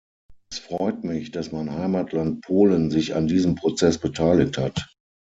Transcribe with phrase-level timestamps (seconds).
[0.51, 4.91] Es freut mich, dass mein Heimatland Polen sich an diesem Prozess beteiligt hat.